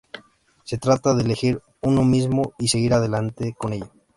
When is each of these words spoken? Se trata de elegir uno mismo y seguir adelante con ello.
Se 0.63 0.79
trata 0.79 1.13
de 1.13 1.21
elegir 1.21 1.61
uno 1.83 2.01
mismo 2.03 2.53
y 2.57 2.69
seguir 2.69 2.95
adelante 2.95 3.53
con 3.55 3.73
ello. 3.73 3.91